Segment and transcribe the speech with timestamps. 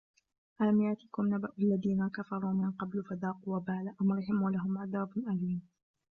[0.61, 5.61] ألم يأتكم نبأ الذين كفروا من قبل فذاقوا وبال أمرهم ولهم عذاب أليم